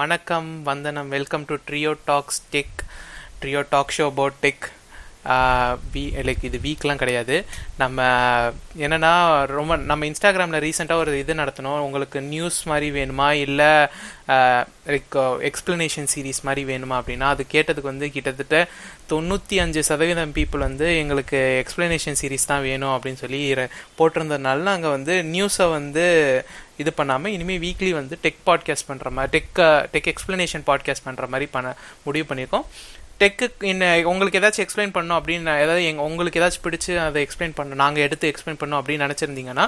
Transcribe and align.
வணக்கம் 0.00 0.62
வந்தனம். 0.62 1.08
Welcome 1.08 1.44
to 1.44 1.54
trio 1.66 1.98
talks 2.04 2.42
tech 2.52 2.80
trio 3.42 3.66
talk 3.70 3.92
show 3.96 4.04
about 4.04 4.32
tech 4.40 4.64
we 5.94 6.02
like 6.28 6.44
இது 6.48 6.58
வீக்லாம் 6.66 7.00
கிடையாது. 7.02 7.36
நம்ம 7.82 8.00
என்னன்னா 8.84 9.12
ரொம்ப 9.56 9.76
நம்ம 9.90 10.06
இன்ஸ்டாகிராமில் 10.10 10.64
ரீசெண்டாக 10.66 11.02
ஒரு 11.04 11.12
இது 11.22 11.34
நடத்தணும். 11.34 11.80
உங்களுக்கு 11.86 12.20
நியூஸ் 12.32 12.58
மாதிரி 12.70 12.90
வேணுமா? 12.98 13.28
இல்லை 13.46 13.70
லைக் 14.94 15.16
எக்ஸ்பிளனேஷன் 15.48 16.08
சீரீஸ் 16.12 16.40
மாதிரி 16.46 16.62
வேணுமா 16.72 16.96
அப்படின்னா 17.00 17.26
அது 17.34 17.42
கேட்டதுக்கு 17.54 17.92
வந்து 17.92 18.10
கிட்டத்தட்ட 18.10 18.58
தொண்ணூற்றி 19.12 19.56
அஞ்சு 19.64 19.80
சதவீதம் 19.88 20.34
பீப்புள் 20.38 20.66
வந்து 20.68 20.86
எங்களுக்கு 21.02 21.38
எக்ஸ்பிளனேஷன் 21.62 22.18
சீரீஸ் 22.20 22.50
தான் 22.52 22.64
வேணும் 22.68 22.94
அப்படின்னு 22.94 23.22
சொல்லி 23.24 23.40
போட்டிருந்ததுனால 23.98 24.66
நாங்கள் 24.70 24.94
வந்து 24.96 25.16
நியூஸை 25.34 25.68
வந்து 25.70 26.06
இது 26.82 26.90
பண்ணாமல் 26.92 27.32
இனிமேல் 27.32 27.62
வீக்லி 27.66 27.92
வந்து 28.00 28.14
டெக் 28.24 28.42
பாட்காஸ்ட் 28.48 28.88
பண்ணுற 28.88 29.10
மாதிரி 29.18 29.32
டெக் 29.36 29.60
டெக் 29.94 30.10
எக்ஸ்பிளனேஷன் 30.12 30.66
பாட்காஸ்ட் 30.70 31.06
பண்ணுற 31.06 31.26
மாதிரி 31.34 31.46
பண்ண 31.56 31.68
முடிவு 32.04 32.26
பண்ணியிருக்கோம் 32.28 32.66
டெக்கு 33.20 33.46
என்ன 33.70 33.84
உங்களுக்கு 34.12 34.38
ஏதாச்சும் 34.40 34.64
எக்ஸ்பிளைன் 34.64 34.94
பண்ணோம் 34.96 35.18
அப்படின்னு 35.18 35.52
ஏதாவது 35.64 35.82
எங்க 35.90 36.02
உங்களுக்கு 36.10 36.40
ஏதாச்சும் 36.40 36.64
பிடிச்சி 36.66 36.90
அதை 37.06 37.20
எக்ஸ்பிளைன் 37.26 37.54
பண்ணணும் 37.58 37.82
நாங்கள் 37.84 38.04
எடுத்து 38.06 38.30
எக்ஸ்பிளைன் 38.32 38.60
பண்ணோம் 38.62 38.80
அப்படின்னு 38.80 39.06
நினச்சிருந்தீங்கன்னா 39.06 39.66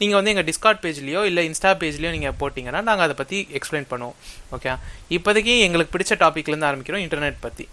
நீங்கள் 0.00 0.18
வந்து 0.18 0.32
எங்கள் 0.34 0.48
டிஸ்கார்ட் 0.50 0.82
பேஜ்லேயோ 0.84 1.22
இல்லை 1.30 1.44
இன்ஸ்டா 1.50 1.72
பேஜ்லேயோ 1.82 2.12
நீங்கள் 2.16 2.38
போட்டிங்கன்னா 2.42 2.82
நாங்கள் 2.90 3.06
அதை 3.08 3.16
பற்றி 3.22 3.40
எக்ஸ்பிளைன் 3.60 3.90
பண்ணுவோம். 3.92 4.16
ஓகே 4.56 4.72
இப்போதைக்கு 5.18 5.54
எங்களுக்கு 5.66 5.94
பிடிச்ச 5.96 6.18
டாப்பிக்லேருந்து 6.24 6.70
ஆரம்பிக்கிறோம் 6.70 7.04
இன்டர்நெட் 7.06 7.44
பற்றி 7.46 7.66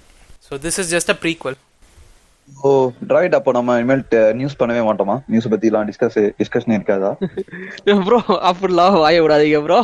so 0.48 0.62
this 0.66 0.80
is 0.84 0.92
just 0.96 1.14
a 1.16 1.20
prequel 1.24 1.58
oh 2.68 2.70
right 3.16 3.34
அப்போ 3.38 3.52
நம்ம 3.56 3.74
இனிமேல் 3.80 4.04
நியூஸ் 4.40 4.60
பண்ணவே 4.60 4.82
மாட்டோமா? 4.90 5.16
நியூஸ் 5.32 5.50
பத்தி 5.54 5.68
எல்லாம் 5.70 5.88
டிஸ்கஸ் 5.90 6.18
டிஸ்கஷன் 6.40 6.76
இருக்காதா? 6.76 7.10
ப்ரோ 8.08 8.20
அப்படிலாம் 8.50 8.96
வாய 9.04 9.18
விடாதீங்க 9.24 9.60
ப்ரோ 9.66 9.80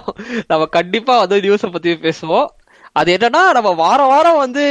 நம்ம 0.52 0.66
கண்டிப்பா 0.78 1.14
வந்து 1.24 1.40
நியூஸ 1.46 1.72
பத்தி 1.76 1.98
பேசுவோம். 2.06 2.48
அது 3.00 3.10
என்னன்னா 3.16 3.42
நம்ம 3.58 3.70
வாரம் 3.74 4.10
வாரம் 4.12 4.38
வந்து 4.38 4.64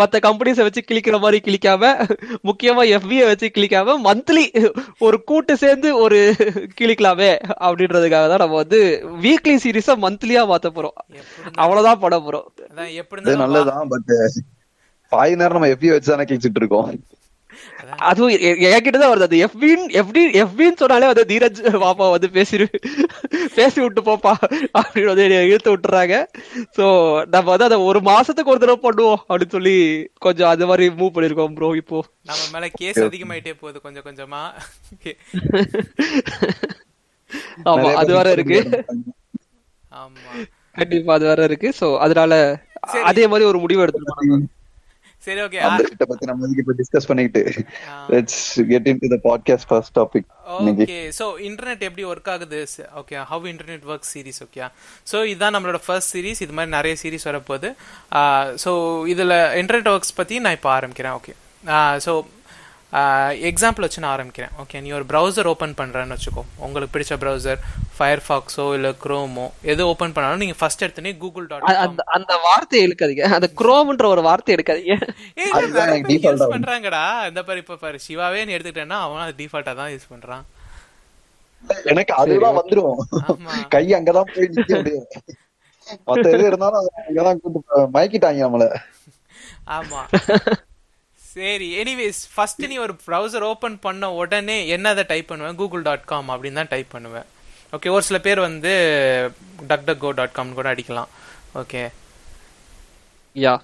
மத்த 0.00 0.16
கம்பெனிஸை 0.26 0.64
வச்சு 0.66 0.82
கிளிக்கிற 0.90 1.16
மாதிரி 1.20 1.38
கிளிக்காம 1.46 1.90
முக்கியமா 2.48 2.82
எஃபிஐ 2.96 3.24
வச்சு 3.30 3.46
கிளிக்காம 3.56 3.96
மந்த்லி 4.04 4.44
ஒரு 5.06 5.16
கூட்டு 5.30 5.54
சேர்ந்து 5.62 5.88
ஒரு 6.04 6.18
கிளிக்கலாமே 6.80 7.30
அப்படின்றதுக்காக 7.66 8.28
தான் 8.32 8.44
நம்ம 8.44 8.60
வந்து 8.62 8.80
வீக்லி 9.24 9.56
சீரீஸா 9.64 9.96
மந்த்லியா 10.04 10.44
மாத்த 10.52 10.70
போறோம். 10.76 10.96
அவ்வளவுதான் 11.54 12.02
பண்ண 12.04 12.18
போறோம். 12.18 12.46
அது 13.24 13.36
நல்லதுதான் 13.44 13.90
பட் 13.94 14.12
பாதி 15.12 15.34
நேரம் 15.40 15.56
நம்ம 15.58 15.72
எஃபி 15.74 15.90
வச்சு 15.94 16.12
தானே 16.12 16.28
கிழிச்சிட்டு 16.28 16.62
இருக்கோம். 16.62 16.88
அதுவும் 18.08 18.32
என்கிட்டதான் 18.68 19.12
வருது. 19.12 19.28
அது 19.28 19.38
எஃபின் 19.46 19.84
எஃப்டி 20.00 20.22
எஃபின்னு 20.42 20.80
சொன்னாலே 20.80 21.10
வந்து 21.10 21.24
தீரஜ் 21.30 21.60
பாப்பா 21.84 22.06
வந்து 22.14 22.28
பேசிரு 22.36 22.66
பேசி 23.56 23.78
விட்டு 23.80 24.02
போப்பா 24.02 24.32
அப்படின்னு 24.78 25.10
வந்து 25.12 25.26
இழுத்து 25.44 25.72
விட்டுறாங்க. 25.72 26.14
சோ 26.76 26.84
நம்ம 27.34 27.46
வந்து 27.52 27.68
அதை 27.68 27.78
ஒரு 27.88 28.00
மாசத்துக்கு 28.10 28.52
ஒரு 28.54 28.62
தடவை 28.62 28.80
பண்ணுவோம் 28.82 29.22
அப்படின்னு 29.28 29.56
சொல்லி 29.56 29.76
கொஞ்சம் 30.22 30.50
அது 30.52 30.70
மாதிரி 30.70 30.86
மூவ் 30.98 31.14
பண்ணிருக்கோம் 31.14 31.56
ப்ரோ 31.56 31.70
இப்போ. 31.82 32.00
நம்ம 32.22 32.42
மேல 32.54 32.68
கேஸ் 32.74 33.02
அதிகமாயிட்டே 33.06 33.54
போகுது 33.60 33.78
கொஞ்சம் 33.80 34.06
கொஞ்சமா. 34.08 34.42
ஆமா 37.70 37.88
அது 38.00 38.10
வேற 38.16 38.28
இருக்கு. 38.36 38.58
ஆமா. 39.92 40.32
கண்டிப்பா 40.76 41.12
அது 41.14 41.24
வேற 41.30 41.40
இருக்கு. 41.44 41.68
சோ 41.80 41.86
அதனால 41.98 42.32
அதே 43.10 43.24
மாதிரி 43.26 43.44
ஒரு 43.50 43.58
முடிவு 43.58 43.82
எடுத்துருக்கோம் 43.84 44.44
சரி 45.24 45.40
ஓகே 45.40 45.58
கிட்ட 45.88 46.04
பத்தி 46.04 46.26
நம்ம 46.26 46.48
இப்ப 46.58 46.72
டிஸ்கஸ் 46.78 47.06
பண்ணிட்டு 47.06 47.40
let's 48.08 48.68
get 48.68 48.88
into 48.88 49.10
the 49.14 49.20
podcast 49.28 49.68
first 49.68 49.98
topic 49.98 50.26
okay 50.48 51.12
so 51.18 51.26
internet 51.48 51.80
எப்படி 51.80 52.04
ஒர்க் 52.04 52.30
ஆகுது? 52.30 52.66
Okay 52.96 53.22
how 53.22 53.46
internet 53.46 53.84
work 53.86 54.08
series 54.14 54.40
okay 54.42 54.68
so 55.12 55.24
இதுதான் 55.24 55.54
நம்மளோட 55.56 55.80
ஃபர்ஸ்ட் 55.86 56.16
சீரிஸ் 56.16 56.42
இது 56.42 56.52
மாதிரி 56.52 56.70
நிறைய 56.70 56.96
சீரிஸ் 57.02 57.28
வரப்போகுது. 57.28 57.74
சோ 58.64 58.72
இதுல 59.14 59.32
இன்டர்நெட் 59.62 59.90
ஒர்க்ஸ் 59.94 60.16
பத்தி 60.16 60.38
நான் 60.38 60.52
இப்போ 60.52 60.80
ஆரம்பிக்கிறேன் 60.80 61.20
ஓகே 61.20 61.34
சோ 62.06 62.24
எக்ஸாம்பிள் 63.50 63.84
வச்சு 63.84 64.02
நான் 64.02 64.14
ஆரம்பிக்கிறேன். 64.14 64.52
ஓகே 64.62 64.80
நீ 64.84 64.88
ஒரு 64.98 65.04
ப்ரௌசர் 65.10 65.48
ஓப்பன் 65.52 65.74
பண்ணுறேன்னு 65.78 66.16
வச்சுக்கோ. 66.16 66.42
உங்களுக்கு 66.64 66.92
பிடிச்ச 66.94 67.16
ப்ரௌசர் 67.22 67.60
ஃபயர் 67.96 68.22
ஃபாக்ஸோ 68.26 68.66
இல்லை 68.76 68.90
க்ரோமோ 69.04 69.46
எது 69.72 69.82
ஓப்பன் 69.92 70.14
பண்ணாலும் 70.16 70.42
நீங்கள் 70.42 70.58
ஃபர்ஸ்ட் 70.60 70.84
எடுத்தனே 70.86 71.12
கூகுள் 71.22 71.46
டாட் 71.50 71.68
அந்த 71.84 72.02
அந்த 72.16 72.32
வார்த்தையை 72.46 72.82
எடுக்காதீங்க 72.88 73.28
அந்த 73.38 73.48
குரோம்ன்ற 73.60 74.06
ஒரு 74.14 74.22
வார்த்தை 74.28 74.54
எடுக்காதீங்க 74.56 74.96
யூஸ் 76.26 76.52
பண்றாங்கடா? 76.54 77.04
இந்த 77.30 77.42
பாரு 77.48 77.62
இப்ப 77.64 77.78
பாரு. 77.84 77.98
சிவாவே 78.08 78.42
நீ 78.48 78.54
எடுத்துக்கிட்டேன்னா 78.56 78.98
அவன் 79.06 79.24
அது 79.26 79.34
டிஃபால்ட்டா 79.42 79.74
தான் 79.80 79.92
யூஸ் 79.94 80.10
பண்றான். 80.12 80.44
எனக்கு 81.92 82.12
அதுதான் 82.20 82.58
வந்துரும். 82.60 82.98
கை 83.74 83.84
அங்கதான் 83.98 84.30
போய் 84.32 84.50
நிக்க 84.56 84.72
முடியும். 84.80 85.06
மத்த 86.08 86.26
எது 86.34 86.44
இருந்தாலும் 86.50 86.82
அங்கதான் 87.06 87.40
மயக்கிட்டாங்க 87.96 88.42
நம்மள. 88.46 88.66
ஆமா. 89.78 90.00
சரி 91.34 91.82
எனிவேஸ் 91.82 92.34
ஃபர்ஸ்ட் 92.34 92.72
நீ 92.72 92.76
ஒரு 92.76 92.96
ப்ரௌசர் 93.06 93.50
ஓப்பன் 93.50 93.78
பண்ண 93.78 94.12
உடனே 94.12 94.66
என்ன 94.66 94.88
அதை 94.88 95.04
டைப் 95.08 95.26
பண்ணுவேன் 95.26 95.60
கூகுள் 95.60 95.82
டாட் 95.82 96.04
காம் 96.04 96.28
அப்படின்னு 96.28 96.52
தான் 96.52 96.68
டைப் 96.68 96.88
பண்ணுவேன் 96.88 97.24
ஓகே 97.72 97.90
ஒரு 97.90 98.02
சில 98.02 98.18
பேர் 98.18 98.40
வந்து 98.40 98.70
டக் 99.68 99.84
டக் 99.84 99.98
கோ 99.98 100.10
டாட் 100.10 100.36
காம்னு 100.36 100.54
கூட 100.54 100.74
அடிக்கலாம். 100.74 101.08
ஓகே 101.60 101.88
யா 103.36 103.60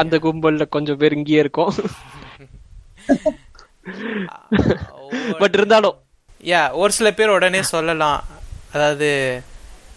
அந்த 0.00 0.16
கும்பல்ல 0.16 0.68
கொஞ்சம் 0.68 1.00
பேர் 1.00 1.12
இங்கேயே 1.12 1.38
இருக்கும். 1.38 1.74
பட் 5.40 5.54
இருந்தாலும். 5.58 5.96
யா 6.44 6.82
ஒரு 6.82 6.92
சில 6.92 7.12
பேர் 7.12 7.28
உடனே 7.28 7.62
சொல்லலாம். 7.72 8.24
அதாவது 8.72 9.42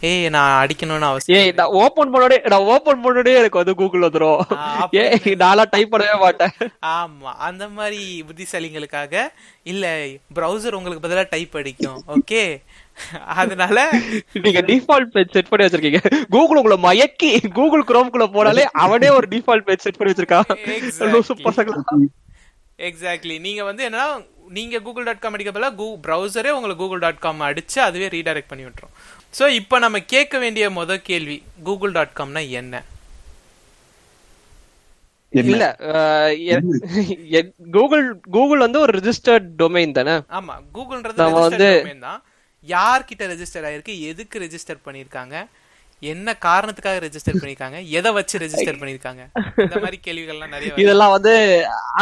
ஏய் 0.01 0.29
நான் 0.29 0.53
அடிக்கணும்னு 0.61 1.07
அவசியம் 1.09 1.37
ஏய் 1.39 1.51
நான் 1.57 1.75
ஓபன் 1.81 2.11
பண்ணோடே 2.13 2.37
நான் 2.51 2.65
ஓபன் 2.73 3.03
பண்ணோடே 3.03 3.31
எனக்கு 3.41 3.59
வந்து 3.61 3.75
கூகுள் 3.75 4.05
வந்துரும். 4.05 4.41
ஏய் 5.01 5.35
நான்லாம் 5.43 5.71
டைப் 5.71 5.93
பண்ணவே 5.93 6.17
மாட்டேன். 6.23 6.53
ஆமா 6.81 7.31
அந்த 7.47 7.67
மாதிரி 7.77 8.23
புத்திசாலிங்களுக்காக 8.27 9.23
இல்ல 9.63 9.85
பிரவுசர் 10.39 10.77
உங்களுக்கு 10.79 11.05
பதிலா 11.07 11.25
டைப் 11.29 11.57
அடிக்கும் 11.61 12.03
ஓகே 12.15 12.43
அதனால 13.25 13.87
நீங்க 14.33 14.61
டிஃபால்ட் 14.61 15.13
பேஜ் 15.15 15.33
செட் 15.37 15.49
பண்ணி 15.49 15.65
வச்சிருக்கீங்க. 15.65 16.01
கூகுள் 16.29 16.59
உங்களை 16.61 16.77
மயக்கி 16.87 17.31
கூகுள் 17.59 17.87
குரோம்குள்ள 17.89 18.27
போனாலே 18.37 18.65
அவனே 18.85 19.09
ஒரு 19.09 19.27
டிஃபால்ட் 19.31 19.67
பேஜ் 19.69 19.85
செட் 19.87 19.97
பண்ணி 19.97 20.13
வச்சிருக்கான் 20.13 22.09
எக்ஸாக்ட்லி 22.79 23.35
நீங்க 23.39 23.63
வந்து 23.63 23.89
என்னன்னா 23.89 24.07
நீங்க 24.49 24.79
கூகுள் 24.79 25.03
டாட் 25.03 25.19
காம் 25.19 25.33
அடிக்க 25.33 25.51
பதிலா 25.51 25.75
கூ 25.75 25.85
ப்ரௌசரே 26.07 26.49
உங்களுக்கு 26.49 26.81
கூகுள் 26.83 26.99
டாட் 26.99 27.21
காம் 27.25 27.39
அடிச்சு 27.41 27.79
அதுவே 27.79 28.07
ரீடைரக்ட் 28.07 28.49
பண்ணி 28.49 28.65
விட்டுரும். 28.65 28.95
ஸோ 29.35 29.45
இப்போ 29.59 29.75
நம்ம 29.83 29.97
கேட்க 30.11 30.35
வேண்டிய 30.39 30.65
முத 30.75 30.97
கேள்வி 31.07 31.37
கூகுள் 31.63 31.95
டாட் 31.95 32.17
காம்னா 32.17 32.41
என்ன? 32.59 32.75
இல்ல 35.33 35.63
கூகுள் 37.75 38.05
கூகுள் 38.35 38.63
வந்து 38.65 38.79
ஒரு 38.83 38.91
ரெஜிஸ்டர்ட் 38.97 39.47
டொமைன் 39.59 39.97
தானே? 39.97 40.13
ஆமா 40.37 40.55
கூகுள்ன்றது 40.75 41.25
வந்து 41.39 41.69
தான். 42.05 42.21
யார்கிட்ட 42.67 43.23
ரெஜிஸ்டர் 43.31 43.65
ஆயிருக்கு 43.67 43.93
எதுக்கு 44.09 44.37
ரெஜிஸ்டர் 44.43 44.85
பண்ணிருக்காங்க 44.85 45.35
என்ன 46.01 46.29
காரணத்துக்காக 46.45 47.01
ரெஜிஸ்டர் 47.03 47.37
பண்ணிருக்காங்க 47.37 47.77
எதை 47.97 48.09
வச்சு 48.15 48.41
ரெஜிஸ்டர் 48.41 48.79
பண்ணிருக்காங்க 48.79 49.21
இந்த 49.65 49.75
மாதிரி 49.83 49.97
கேள்விகள்லாம் 50.07 50.53
நிறைய 50.55 50.81
இதெல்லாம் 50.83 51.13
வந்து 51.15 51.33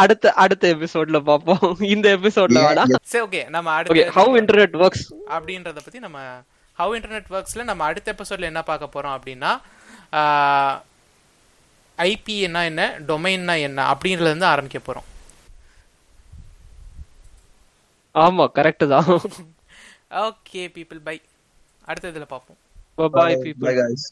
அடுத்த 0.02 0.34
அடுத்த 0.44 0.72
எபிசோட்ல 0.76 1.20
பாப்போம் 1.28 1.64
இந்த 1.90 2.08
எபிசோட்ல 2.18 2.64
வேணா 2.68 2.86
சரி 3.12 3.24
ஓகே 3.28 3.42
நம்ம 3.50 3.74
அடுத்த 3.78 4.08
ஹவ் 4.18 4.34
இன்டர்நெட் 4.42 4.78
ஒர்க்ஸ் 4.82 5.06
அப்படின்றத 5.36 5.82
பத்தி 5.82 6.02
நம்ம 6.02 6.20
ஹவ் 6.80 6.94
இன்டர்நெட் 6.96 7.32
ஒர்க்ஸ்ல 7.36 7.64
நம்ம 7.70 7.84
அடுத்த 7.90 8.14
எபிசோட்ல 8.14 8.52
என்ன 8.52 8.62
பார்க்க 8.70 8.94
போறோம் 8.94 9.16
அப்படின்னா 9.18 9.52
ஐபி 11.98 12.36
என்ன 12.48 12.64
என்ன 12.70 12.84
டொமைன்னா 13.10 13.56
என்ன 13.68 13.80
அப்படின்றதுல 13.94 14.32
இருந்து 14.32 14.52
ஆரம்பிக்க 14.54 14.80
போறோம். 14.88 15.08
ஆமா 18.24 18.46
கரெக்ட் 18.58 18.86
தான். 18.94 19.10
ஓகே 20.28 20.64
பீப்புள் 20.76 21.02
பை 21.08 21.16
அடுத்த 21.90 22.12
இதுல 22.14 22.28
பார்ப்போம். 22.34 22.60
Bye 23.18 23.36
people 23.46 23.78
guys. 23.82 24.04